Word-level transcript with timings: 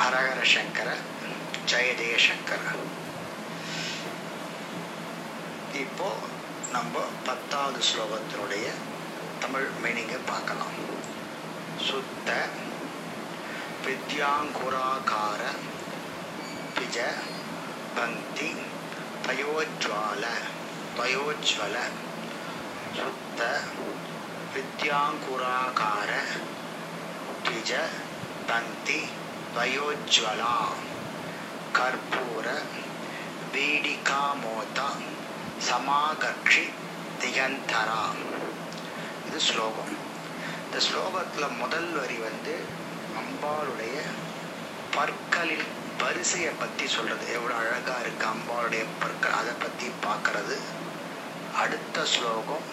ஹரஹர 0.00 0.40
சங்கர 0.50 0.88
ஜெய 1.70 1.88
ஜெயசங்கர 2.00 2.64
இப்போ 5.82 6.08
நம்ம 6.72 7.02
பத்தாவது 7.26 7.80
ஸ்லோகத்தினுடைய 7.88 8.66
தமிழ் 9.40 9.66
மீனிங்கை 9.82 10.18
பார்க்கலாம். 10.30 10.78
சுத்த 11.88 12.28
வித்யாங்குராகார 13.84 15.42
பிஜ 16.76 16.98
பங்கி 17.96 18.50
தயோஜ்வால 19.26 20.24
தயோஜ்வல. 20.98 21.76
சுத்த 22.98 23.40
வித்யாங்குராகார 24.54 26.12
பிஜ 27.46 27.72
பங்கி 28.50 29.00
வயோஜ்வலா 29.58 30.56
கற்பூர 31.76 32.46
வீடிகாமோத 33.52 34.80
சமாகக்ஷி 35.68 36.64
திகந்தரா 37.22 38.02
இது 39.28 39.40
ஸ்லோகம். 39.48 39.94
இந்த 40.64 40.78
ஸ்லோகத்தில் 40.86 41.56
முதல் 41.62 41.90
வரி 41.96 42.18
வந்து 42.26 42.54
அம்பாளுடைய 43.20 43.96
பற்களின் 44.96 45.66
வரிசையை 46.02 46.52
பற்றி 46.62 46.86
சொல்கிறது 46.96 47.26
எவ்வளோ 47.36 47.54
அழகாக 47.62 48.02
இருக்கு 48.04 48.26
அம்பாளுடைய 48.34 48.84
பற்கள். 49.02 49.38
அதை 49.40 49.54
பற்றி 49.64 49.88
பார்க்கறது. 50.06 50.58
அடுத்த 51.62 52.04
ஸ்லோகம் 52.14 52.66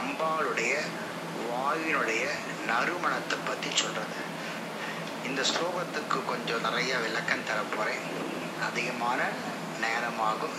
அம்பாளுடைய 0.00 0.74
வாயினுடைய 1.50 2.24
நறுமணத்தை 2.70 3.38
பற்றி 3.50 3.70
சொல்கிறது 3.82 4.18
இந்த 5.28 5.42
ஸ்லோகத்துக்கு 5.42 6.24
கொஞ்சம் 6.26 6.60
நிறைய 6.60 6.96
விளக்கம் 6.98 7.44
தர 7.44 7.60
போகிறேன் 7.60 8.04
அதிகமான 8.70 9.20
நேரமாகும். 9.80 10.58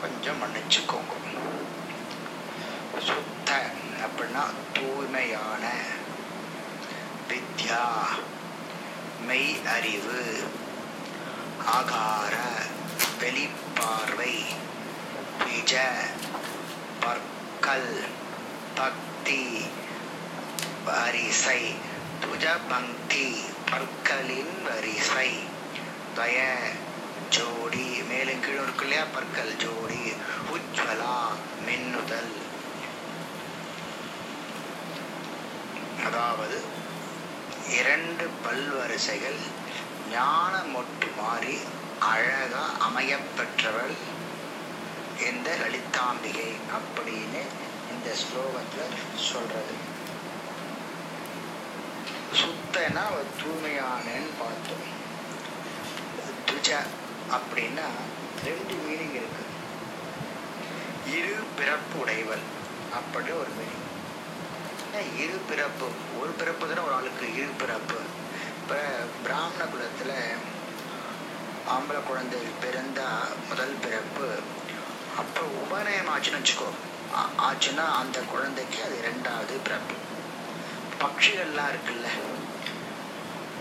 கொஞ்சம் 0.00 0.38
மன்னிச்சுக்கோங்க. 0.42 1.12
சுத்த 3.06 3.70
அப்படின்னா 4.04 4.44
தூய்மையான 4.72 5.64
வித்யா 7.28 7.86
மெய் 9.26 9.66
அறிவு 9.66 10.44
ஆகார 11.66 12.34
வெளிப்பார்வை 13.20 14.34
விஜ 15.44 15.74
பற்கள் 17.00 18.00
பக்தி 18.74 19.66
வரிசை 20.84 21.74
துஜ 22.20 22.56
பக்தி 22.68 23.44
பற்களின் 23.70 24.62
வரிசை. 24.64 25.38
தய 26.16 26.58
ஜோடி 27.30 28.02
மேலும் 28.02 28.40
கீழும் 28.40 28.62
இருக்கு 28.62 28.82
இல்லையா? 28.82 29.04
பற்கள் 29.14 29.56
ஜோடி 29.56 30.12
உஜ்வலா 30.52 31.18
மின்னுதல். 31.66 32.32
அதாவது 36.06 36.62
இரண்டு 37.70 38.30
பல்வரிசைகள் 38.44 39.40
ஞான 40.10 40.56
மொட்டு 40.56 41.08
மாறி 41.16 41.58
அழகா 41.98 42.64
அமையப்பெற்றவள் 42.88 43.96
இந்த 45.30 45.56
லலிதாம்பிகை 45.62 46.50
அப்படின்னு 46.78 47.42
இந்த 47.90 48.14
ஸ்லோகத்தில் 48.14 48.96
சொல்றது. 49.30 49.94
சுத்தனா 52.86 53.04
அவர் 53.10 53.30
தூய்மையானன்னு 53.38 54.28
பார்த்தோம். 54.40 54.84
துஜ 56.48 56.68
அப்படின்னா 57.36 57.86
ரெண்டு 58.48 58.74
மீனிங் 58.82 59.16
இருக்கு. 59.20 59.44
இரு 61.14 61.32
பிறப்பு 61.56 61.96
உடையவள் 62.02 62.44
அப்படி 62.98 63.32
ஒரு 63.40 63.50
மீனிங் 63.58 65.16
இரு 65.22 65.40
பிறப்பு 65.48 65.88
ஒரு 66.20 66.30
பிறப்பு 66.42 66.68
தானே 66.68 66.84
ஒரு 66.86 66.94
ஆளுக்கு 66.98 67.26
இரு 67.38 67.50
பிறப்பு. 67.64 67.98
இப்போ 68.60 68.78
பிராமண 69.24 69.64
குலத்தில் 69.72 70.14
ஆம்பளை 71.74 72.00
குழந்தை 72.12 72.40
பிறந்தா 72.62 73.08
முதல் 73.48 73.76
பிறப்பு 73.88 74.28
அப்போ 75.24 75.44
உபநயம் 75.64 76.14
ஆச்சுன்னு 76.14 76.40
வச்சுக்கோ. 76.40 76.70
ஆச்சுன்னா 77.48 77.86
அந்த 78.02 78.18
குழந்தைக்கு 78.34 78.80
அது 78.88 79.04
ரெண்டாவது 79.10 79.54
பிறப்பு. 79.68 79.96
பட்சிகள்லாம் 81.02 81.72
இருக்குல்ல. 81.74 82.08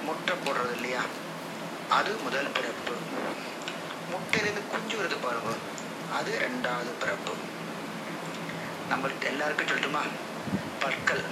முட்டை 0.06 0.36
போடுறது 0.36 0.76
இல்லையா? 0.76 1.02
அது 1.90 2.16
முதல் 2.24 2.52
பிறப்பு. 2.54 2.94
முட்டையிலேருந்து 4.12 4.68
குஞ்சு 4.68 4.98
வருது 4.98 5.18
பாருங்க. 5.22 5.54
அது 6.14 6.32
ரெண்டாவது 6.32 6.92
பிறப்பு. 7.00 7.34
நம்மள்ட்ட 8.92 9.24
எல்லாருக்கும் 9.24 9.68
சொல்லட்டுமா? 9.68 10.02
பற்கள். 10.80 11.24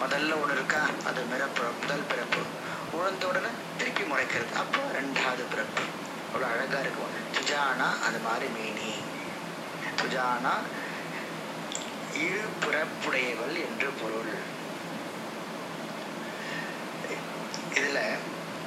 முதல்ல 0.00 0.42
ஒன்று 0.42 0.54
இருக்கா? 0.54 0.80
அது 1.06 1.22
மிரப்பு 1.22 1.62
முதல் 1.80 2.06
பிறப்பு. 2.08 2.42
உழந்த 2.92 3.26
உடனே 3.26 3.46
திருப்பி 3.78 4.02
முறைக்கிறது 4.02 4.54
அப்போ 4.56 4.80
ரெண்டாவது 5.00 5.44
பிறப்பு. 5.50 5.82
அவ்வளோ 6.32 6.50
அழகா 6.52 6.80
இருக்கும். 6.80 7.14
சுஜானா 7.34 7.88
அது 8.06 8.18
மாதிரி 8.18 8.46
மீனி. 8.46 8.92
சுஜானா 10.02 10.54
இரு 12.14 12.44
பிறப்புடையவள் 12.60 13.56
என்று 13.68 13.88
பொருள் 14.02 14.54
இதுல 17.74 17.98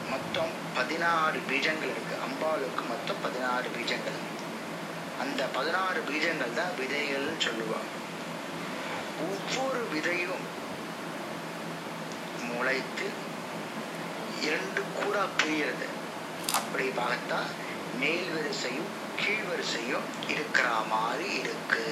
மொத்தம் 0.09 0.51
பதினாறு 0.99 1.39
பீஜங்கள் 1.49 1.91
இருக்கு. 1.91 2.15
அம்பாளுக்கு 2.27 2.81
மொத்தம் 2.87 3.21
பதினாறு 3.21 3.67
பீஜங்கள். 3.75 4.17
அந்த 5.21 5.41
பதினாறு 5.53 5.99
பீஜங்கள் 6.09 6.57
தான் 6.57 6.73
விதைகள்னு 6.79 7.35
சொல்லுவாங்க. 7.37 7.91
ஒவ்வொரு 9.27 9.81
விதையும் 9.93 10.43
முளைத்து 12.49 13.07
இரண்டு 14.41 14.83
கூறா 14.97 15.23
பிரியறது 15.37 15.87
அப்படி 16.53 16.87
பார்த்தா 16.99 17.39
மேல் 17.99 18.29
வரிசையும் 18.35 18.91
கீழ் 19.21 19.47
வரிசையும் 19.51 20.05
இருக்கிற 20.27 20.67
மாதிரி 20.89 21.31
இருக்கு. 21.43 21.87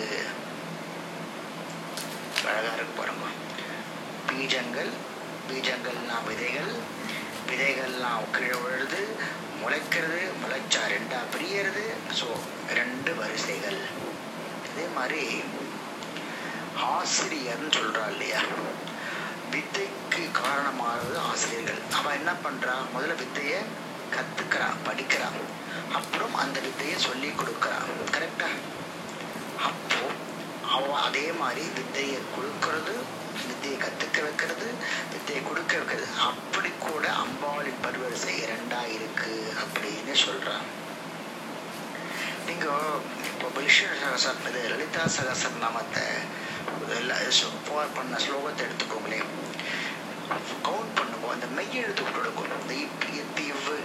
அழகா 2.45 2.74
இருக்கு 2.74 2.95
பாருங்க. 3.00 3.28
பீஜங்கள் 4.29 4.94
பீஜங்கள்னா 5.50 6.19
விதைகள் 6.28 6.74
விதைகள்லாம் 7.49 8.31
கீழே 8.35 8.57
விழுது 8.63 9.01
முளைக்கிறது 9.61 10.21
முளைச்சா 10.41 10.81
ரெண்டா 10.93 11.19
பிரியறது. 11.33 11.85
ஸோ 12.19 12.27
ரெண்டு 12.79 13.11
வரிசைகள். 13.15 13.79
இதே 14.69 14.85
மாதிரி 14.97 15.21
ஆசிரியர்னு 16.93 17.69
சொல்றா 17.77 18.05
இல்லையா? 18.13 18.41
வித்தைக்கு 19.53 20.23
காரணமானது 20.41 21.15
ஆசிரியர்கள். 21.29 21.81
அவன் 21.97 22.17
என்ன 22.19 22.31
பண்றான் 22.45 22.83
முதல்ல 22.95 23.15
வித்தையை 23.23 23.59
கத்துக்கிறான் 24.15 24.83
படிக்கிறான் 24.83 25.39
அப்புறம் 25.97 26.35
அந்த 26.35 26.57
வித்தையை 26.59 26.97
சொல்லி 27.07 27.29
கொடுக்கறான் 27.29 27.87
கரெக்டா 28.15 28.49
அவ 30.75 30.85
அதே 31.07 31.25
மாதிரி 31.41 31.63
வித்தையை 31.78 32.19
கொடுக்கறது 32.35 32.95
வித்தையை 33.47 33.78
கத்துக்க 33.83 34.17
வைக்கிறது 34.28 34.67
வித்தையை 35.11 35.41
கொடுக்க 35.44 35.73
வைக்கிறது. 35.78 36.07
அப்படி 36.29 36.72
கூட 36.79 37.05
அம்பாளின் 37.23 37.81
பருவரிசை 37.85 38.33
இரண்டா 38.44 38.81
இருக்கு 38.97 39.33
அப்படின்னு 39.63 40.16
சொல்றான் 40.25 40.66
நீங்க 42.47 42.67
இப்போ 43.31 43.47
விஷ்ணு 43.56 43.95
சகசம் 44.01 44.44
இது 44.50 44.61
லலிதா 44.73 45.03
சகசம் 45.17 45.57
நாமத்தை 45.66 46.06
பண்ண 47.97 48.17
ஸ்லோகத்தை 48.25 48.61
எடுத்துக்கோங்களேன். 48.66 49.29
கவுண்ட் 50.67 50.95
பண்ணுவோம் 50.97 51.33
அந்த 51.33 51.47
மெய் 51.57 51.77
எழுத்து 51.81 52.03
கொடுக்கும். 52.16 52.51
இந்த 52.61 52.73
இப்பு 52.73 53.44
இவ்வு 53.51 53.75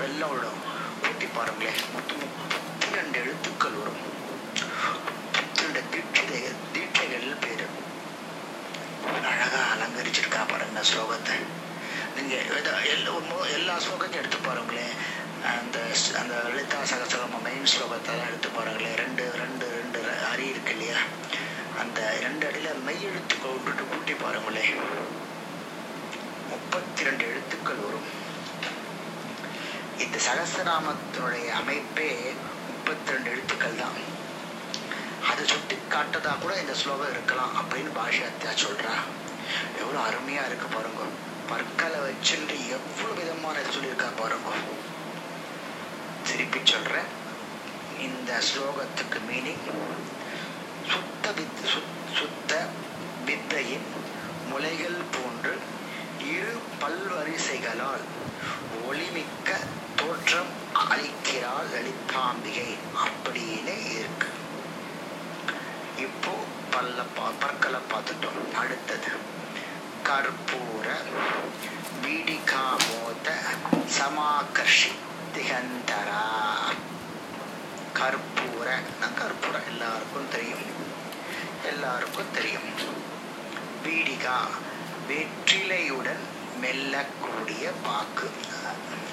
வெள்ளம் 0.00 0.32
விடும். 0.32 0.60
கூட்டி 1.02 1.26
பாருங்களேன். 1.36 1.80
மொத்தம் 1.94 2.20
முப்பத்தி 2.22 2.96
ரெண்டு 2.98 3.18
எழுத்துக்கள் 3.22 3.78
வரும். 3.80 4.02
அந்த 5.74 5.86
ரெண்டு 5.86 6.10
தீட்சை 6.14 6.40
தீட்சைகள் 6.72 7.38
பேரு. 7.44 7.64
அழகா 9.30 9.60
அலங்கரிச்சிருக்கா 9.74 10.40
பாருங்க 10.50 10.80
ஸ்லோகத்தை. 10.90 11.36
நீங்க 12.16 12.34
எல்லா 12.90 13.38
எல்லா 13.56 13.74
ஸ்லோகத்தையும் 13.78 14.22
எடுத்து 14.22 14.38
பாருங்களேன். 14.38 14.94
அந்த 15.54 15.78
அந்த 16.20 16.34
லலிதா 16.44 16.78
சகசிரம 16.92 17.40
மெயின் 17.42 17.66
ஸ்லோகத்தை 17.74 18.14
எடுத்து 18.28 18.48
பாருங்களேன். 18.48 18.96
ரெண்டு 18.96 19.32
ரெண்டு 19.42 19.66
ரெண்டு 19.80 20.00
அரி 20.32 20.46
இருக்கு 20.48 20.72
இல்லையா? 20.72 20.96
அந்த 21.80 22.20
ரெண்டு 22.20 22.46
அடியில 22.50 22.76
மெய் 22.86 23.04
எழுத்துக்கள் 23.10 23.52
விட்டுட்டு 23.52 23.86
கூட்டி 23.86 24.14
பாருங்களேன். 24.14 24.72
முப்பத்தி 26.48 27.04
ரெண்டு 27.04 27.26
எழுத்துக்கள் 27.28 27.84
வரும். 27.86 28.08
இந்த 29.98 30.18
சகசநாமத்தினுடைய 30.28 31.48
அமைப்பே 31.62 32.10
முப்பத்தி 32.66 33.12
ரெண்டு 33.12 33.30
எழுத்துக்கள் 33.30 33.80
தான். 33.84 34.13
அதை 35.34 35.46
சுட்டி 35.46 35.74
காட்டதா 35.74 36.38
கூட 36.38 36.60
இந்த 36.60 36.74
ஸ்லோகம் 36.74 37.10
இருக்கலாம் 37.10 37.50
அப்படின்னு 37.56 37.98
பாஷ்யத்தியா 37.98 38.50
சொல்றா. 38.50 38.94
எவ்வளவு 39.78 40.06
அருமையா 40.08 40.46
இருக்கு 40.46 40.66
பாருங்க. 40.66 41.02
பற்களை 41.46 41.98
வச்சுட்டு 41.98 42.68
எவ்வளவு 42.68 43.14
விதமான 43.14 43.58
சொல்லியிருக்கா 43.58 44.16
பாருங்க. 44.16 44.48
திருப்பி 46.22 46.60
சொல்றேன் 46.64 47.22
இந்த 48.00 48.38
ஸ்லோகத்துக்கு 48.38 49.20
மீனிங் 49.32 49.70
சுத்த 50.90 51.32
வித் 51.32 51.64
சுத்- 51.64 52.18
சுத்த 52.18 52.66
வித்தையின் 53.26 53.86
முளைகள் 54.48 55.02
போன்று 55.10 55.58
இரு 56.18 56.60
பல்வரிசைகளால் 56.80 58.04
ஒளிமிக்க 58.90 59.56
தோற்றம் 59.96 60.52
அளிக்கிறாள் 60.90 61.68
லலிதாம்பிகை. 61.74 62.76
அப்படின்னு 63.04 63.90
இருக்கு. 63.90 64.42
இப்போ 65.98 66.32
பல்ல 66.72 67.02
பா 67.14 67.30
பற்களை 67.40 67.78
பார்த்துட்டோம். 67.78 68.54
அடுத்தது 68.54 69.12
கற்பூர 70.04 70.86
வீடிகாமோத 72.02 73.28
சமாகர்ஷி 73.98 74.92
திகந்தரா. 75.34 76.24
கற்பூர 77.94 78.68
கற்பூர 79.18 79.56
எல்லாருக்கும் 79.68 80.28
தெரியும். 80.30 80.66
எல்லாருக்கும் 81.64 82.34
தெரியும். 82.34 82.70
வீடிகா 83.84 84.38
வெற்றிலையுடன் 85.08 86.24
மெல்லக்கூடிய 86.60 87.70
பாக்கு 87.82 88.30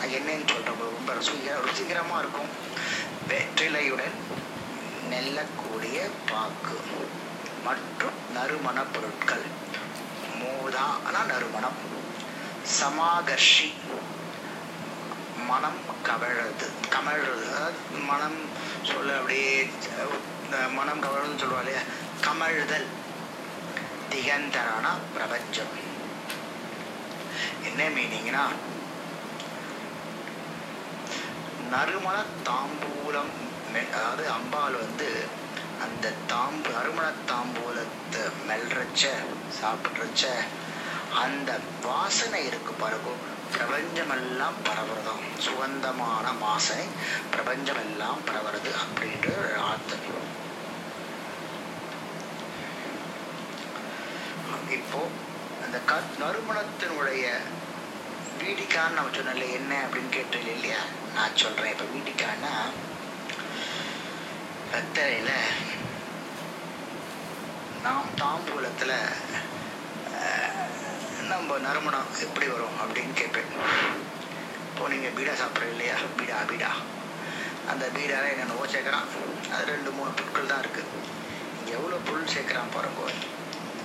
என்னன்னு 0.02 0.46
சொல்றோம் 0.52 0.80
ரொம்ப 0.80 1.14
ருசிகரமா 1.14 2.18
இருக்கும். 2.20 2.50
வெற்றிலையுடன் 3.28 4.41
மெல்லக்கூடிய 5.22 6.10
பாக்கு 6.30 6.82
மற்றும் 7.64 8.32
நறுமண 8.34 8.82
பொருட்கள். 8.82 9.42
மூதானா 10.40 11.26
நறுமணம். 11.26 11.76
சமாகர்ஷி. 12.82 13.74
மனம் 15.48 15.78
கவழது. 16.04 16.70
கமழ்றது. 16.90 17.72
மனம் 18.06 18.38
சொல்ல 18.84 19.16
அப்படியே 19.16 19.72
மனம் 20.72 21.04
கவழ்றதுன்னு 21.04 21.40
சொல்லுவா 21.40 21.60
இல்லையா? 21.60 21.82
கமழ்தல். 22.22 22.86
திகந்தரானா 24.10 24.94
பிரபஞ்சம். 25.14 25.76
என்ன 27.64 27.90
மீனிங்னா 27.90 28.44
நறுமண 31.70 32.24
தாம்பூலம் 32.44 33.50
அதாவது 33.80 34.30
அம்பாள் 34.30 34.76
வந்து 34.76 35.10
அந்த 35.86 36.14
தாம்பு 36.28 36.72
அருமண 36.80 37.08
தாம்பூலத்தை 37.32 38.24
மெல்றச்ச 38.48 39.04
சாப்பிட்றச்ச 39.62 40.24
அந்த 41.24 41.52
வாசனை 41.82 42.46
இருக்கு 42.46 42.74
பாருங்க. 42.74 43.12
பிரபஞ்சமெல்லாம் 43.56 44.60
பரவுறதாம் 44.68 45.24
சுகந்தமான 45.46 46.26
வாசனை 46.40 46.86
பிரபஞ்சமெல்லாம் 47.34 48.22
பரவுறது 48.28 48.72
அப்படின்ற 48.84 49.28
ஒரு 49.40 49.56
அர்த்தம் 49.70 50.08
இப்போ 54.78 55.02
அந்த 55.64 55.78
க 55.90 55.94
நறுமணத்தினுடைய 56.22 57.26
வீடிக்கான்னு 58.42 58.98
நம்ம 58.98 59.12
சொன்னல 59.18 59.48
என்ன 59.60 59.74
அப்படின்னு 59.86 60.12
கேட்டீங்க 60.18 60.52
இல்லையா? 60.58 60.82
நான் 61.16 61.36
சொல்றேன். 61.36 61.72
இப்போ 61.72 61.86
வீடிக்கான்னா 61.96 62.54
வெத்தலையில 64.74 65.32
நாம் 67.86 68.12
தாம்பூலத்தில் 68.22 68.94
நம்ம 71.32 71.58
நறுமணம் 71.66 72.12
எப்படி 72.26 72.48
வரும் 72.52 72.78
அப்படின்னு 72.84 73.14
கேட்பேன். 73.20 73.52
இப்போ 74.70 74.88
நீங்கள் 74.94 75.16
பீடா 75.18 75.34
சாப்பிட்றீங்க 75.42 75.76
இல்லையா? 75.76 75.98
பீடா 76.20 76.38
பீடா. 76.52 76.72
அந்த 77.72 77.86
பீடால 77.96 78.32
என்னென்னவோ 78.34 78.66
சேர்க்குறான்? 78.74 79.10
அது 79.54 79.66
ரெண்டு 79.74 79.92
மூணு 79.98 80.12
பொருட்கள் 80.20 80.52
தான் 80.52 80.64
இருக்குது 80.64 81.00
எவ்வளோ 81.76 82.00
பொருள் 82.08 82.34
சேர்க்குறான் 82.36 82.74
பாருங்க. 82.76 83.12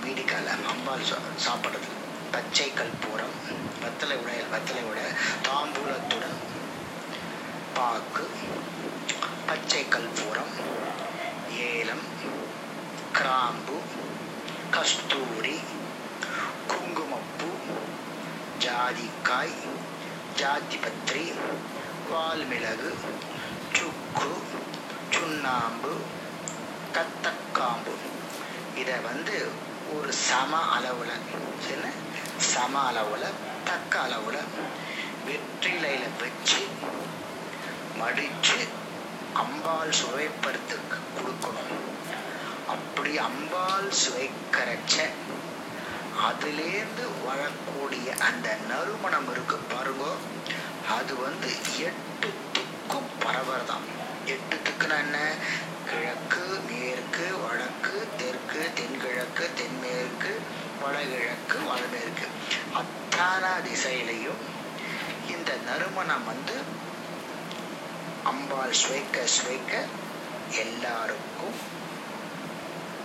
பீடிக்கால 0.03 0.55
அம்பாள் 0.73 1.07
சா 1.11 1.17
சாப்பிட்றது. 1.47 1.89
பச்சை 2.35 2.69
கற்பூரம் 2.79 3.35
வத்தலை 3.83 4.15
உடையல் 4.23 4.53
வத்தலை 4.55 4.81
உட 4.91 5.01
தாம்பூலத்துடன் 5.47 6.39
பாக்கு 7.77 8.25
பச்சை 9.47 9.81
கற்பூரம் 9.87 10.53
ஏலம் 11.67 12.05
கிராம்பு 13.17 13.77
கஸ்தூரி 14.75 15.55
குங்குமப்பூ 16.71 17.49
ஜாதிக்காய் 18.65 19.55
ஜாதிபத்திரி 20.39 21.23
வால்மிளகு 22.11 22.91
சுக்கு 23.77 24.31
சுண்ணாம்பு 25.13 25.93
கத்தக்காம்பு. 26.97 27.93
இதை 28.81 28.97
வந்து 29.09 29.37
ஒரு 29.97 30.13
சம 30.27 30.61
அளவில் 30.75 31.15
என்ன? 31.73 31.85
சம 32.51 32.73
அளவில் 32.89 33.37
தக்க 33.69 33.93
அளவில் 33.99 34.41
வெற்றிலையில் 35.27 36.19
வச்சு 36.23 36.61
மடித்து 38.01 38.59
அம்பாள் 39.41 39.93
சுவைப்படுத்த 39.99 40.71
கொடுக்கணும். 41.17 41.85
அப்படி 42.67 43.11
அம்பாள் 43.17 43.89
சுவைக்கரைச்ச 44.01 44.95
அதுலேருந்து 46.27 47.05
வரக்கூடிய 47.25 48.07
அந்த 48.27 48.47
நறுமணம் 48.69 49.29
இருக்கு 49.31 49.57
பாருங்க 49.71 50.05
அது 50.97 51.13
வந்து 51.15 51.49
எட்டு 51.87 52.29
திக்கும் 52.53 53.09
பரவறதாம். 53.23 53.87
எட்டு 54.25 54.57
திக்குன்னா 54.65 54.97
என்ன? 54.97 55.17
கிழக்கு 55.89 56.45
மேற்கு 56.69 57.27
வடக்கு 57.43 58.07
தெற்கு 58.17 58.63
தென்கிழக்கு 58.75 59.45
தென்மேற்கு 59.55 60.31
வடகிழக்கு 60.81 61.59
வடமேற்கு. 61.69 62.27
அத்தான 62.79 63.43
திசையிலையும் 63.67 64.41
இந்த 65.27 65.51
நறுமணம் 65.67 66.25
வந்து 66.25 66.57
அம்பாள் 68.29 68.77
சுவைக்க 68.81 69.25
சுவைக்க 69.35 69.73
எல்லாருக்கும் 70.63 71.57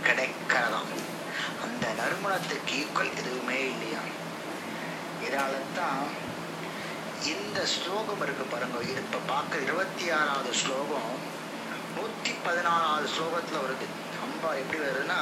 கிடைக்கிறதாம். 0.06 0.92
அந்த 1.64 1.84
நறுமணத்துக்கு 2.00 2.74
ஈக்குவல் 2.80 3.16
எதுவுமே 3.16 3.58
இல்லையா? 3.72 4.02
இதனால 5.24 5.54
தான் 5.74 6.02
இந்த 7.26 7.66
ஸ்லோகம் 7.66 8.22
இருக்கு 8.22 8.44
பாருங்க. 8.44 8.78
இது 8.90 9.00
இப்ப 9.06 9.20
பார்க்க 9.26 9.58
இருபத்தி 9.58 10.10
ஆறாவது 10.10 10.52
ஸ்லோகம் 10.54 11.12
நூத்தி 11.96 12.32
பதினாலாவது 12.46 13.08
ஸ்லோகத்துல 13.16 13.60
வருது. 13.64 13.86
அம்பா 14.24 14.50
எப்படி 14.62 14.78
வருதுன்னா 14.82 15.20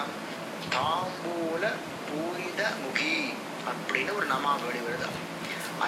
தாம்பூல 0.75 1.65
பூரித 2.09 2.61
முகி 2.83 3.17
அப்படின்னு 3.71 4.17
ஒரு 4.17 4.27
நாமாவளி 4.27 4.81
வருது. 4.89 5.09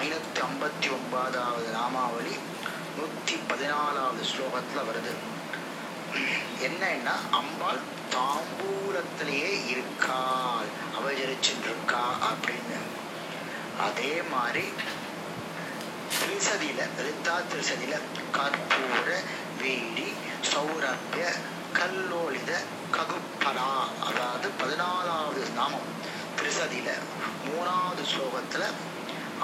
ஐநூத்தி 0.01 0.41
ஐம்பத்தி 0.49 0.87
ஒன்பதாவது 0.97 1.69
நாமாவளி. 1.71 2.35
நூத்தி 3.23 3.35
பதினாலாவது 3.49 4.23
ஸ்லோகத்துல 4.29 4.79
வருது. 4.87 5.11
என்னன்னா 6.67 7.13
அம்பாள் 7.39 7.79
தாம்பூலத்திலேயே 8.13 9.51
இருக்காள் 9.73 10.69
அவதரிச்சுருக்கா 10.97 12.01
அப்படின்னு. 12.29 12.79
அதே 13.85 14.11
மாதிரி 14.31 14.65
திருசதியில 16.17 16.87
ரித்தா 17.05 17.35
திருசதியில 17.51 17.99
கற்பூர 18.37 19.07
வேடி 19.61 20.09
சௌரபிய 20.51 21.23
கல்லோலித 21.79 22.51
ககுப்பலா 22.97 23.69
அதாவது 24.09 24.49
பதினாலாவது 24.63 25.43
நாமம். 25.59 25.87
திருசதியில 26.39 26.89
மூணாவது 27.47 28.05
ஸ்லோகத்துல 28.13 28.65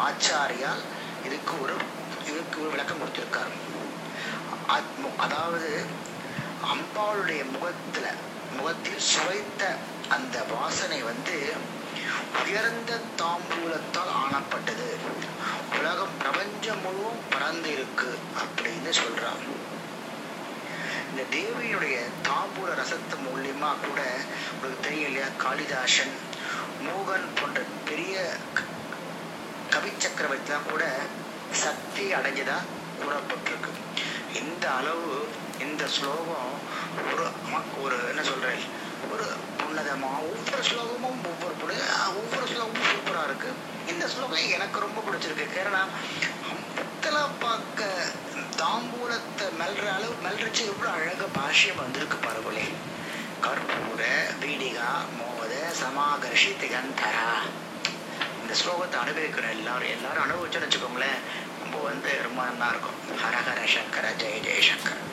ஆச்சாரியால் 0.07 0.85
இதுக்கு 1.25 1.55
ஒரு 1.61 1.77
இதற்கு 2.31 2.61
ஒரு 2.61 2.69
விளக்கம் 2.69 2.97
கொடுத்திருக்கார். 2.97 3.53
அதாவது 5.17 5.85
அம்பாளுடைய 6.65 7.51
முகத்துல 7.51 8.07
முகத்தில் 8.57 8.99
சுவைத்த 8.99 9.75
அந்த 10.09 10.43
வாசனை 10.43 11.01
வந்து 11.01 11.53
உயர்ந்த 12.45 12.99
தாம்பூலத்தால் 13.17 14.13
ஆனப்பட்டது 14.23 14.87
உலகம் 15.79 16.17
பிரபஞ்சம் 16.17 16.81
முழுவதும் 16.81 17.25
பறந்து 17.29 17.71
இருக்கு 17.71 18.17
அப்படின்னு 18.37 18.93
சொல்றான் 18.95 19.43
இந்த 21.09 21.23
தேவியுடைய 21.31 21.95
தாம்பூல 22.23 22.75
ரசத்து 22.75 23.15
மூலியமா 23.17 23.71
கூட 23.87 24.01
உங்களுக்கு 24.51 24.81
தெரியும் 24.81 25.05
இல்லையா? 25.05 25.27
காளிதாசன் 25.37 26.15
மோகன் 26.81 27.27
போன்ற 27.41 27.61
பெரிய 27.85 28.15
க- 28.53 28.63
கவி 29.69 29.89
சக்கரவர்த்திலாம் 29.89 30.71
கூட 30.71 30.83
சக்தி 31.51 32.13
அடைஞ்சதா 32.13 32.61
கூறப்பட்டிருக்கு 32.99 33.71
இந்த 34.43 34.71
அளவு 34.71 35.27
இந்த 35.59 35.87
ஸ்லோகம் 35.87 36.59
ஒரு 37.13 37.27
ஒரு 37.83 38.07
என்ன 38.09 38.23
சொல்றேன் 38.23 38.59
ஒரு 39.11 39.23
உன்னதமா 39.57 40.03
ஒவ்வொரு 40.03 40.63
ஸ்லோகமும் 40.63 41.25
ஒவ்வொரு 41.25 41.55
புடி- 41.61 42.07
ஒவ்வொரு 42.07 42.45
ஸ்லோகமும் 42.45 42.85
சூப்பரா 42.85 43.23
இருக்கு. 43.23 43.53
இந்த 43.87 44.07
ஸ்லோகம் 44.07 44.49
எனக்கு 44.51 44.79
ரொம்ப 44.79 45.01
பிடிச்சிருக்கு. 45.01 45.47
கேரளா 45.49 45.85
முத்தலாப்பாக்க 46.45 47.85
தாம்பூலத்தை 48.57 49.57
மெல்ற 49.57 49.93
அளவு 49.93 50.15
மெல்றச்சு 50.23 50.65
எவ்வளவு 50.65 50.95
அழகாக 50.95 51.25
பாஷ்யம் 51.25 51.75
வந்திருக்கு 51.75 52.17
பரவலே. 52.17 52.73
கற்பூர 53.41 54.05
பீடிகா 54.41 54.87
மோத 55.17 55.73
சமாகர்ஷி 55.81 56.55
திகந்தரா. 56.61 57.33
இந்த 58.49 58.61
ஸ்லோகத்தை 58.61 58.97
அனுபவிக்கிற 59.01 59.47
எல்லாரும் 59.49 59.91
எல்லாரும் 59.95 60.23
அனுபவிச்சோன்னு 60.25 60.67
வச்சுக்கோங்களேன் 60.67 61.19
நம்ம 61.59 61.81
வந்து 61.83 62.11
ரொம்ப 62.23 62.39
நல்லா 62.45 62.67
இருக்கும். 62.73 62.95
ஹரஹர 63.21 63.59
சங்கர 63.73 64.05
ஜெய 64.21 64.37
ஜெயசங்கர் 64.45 65.03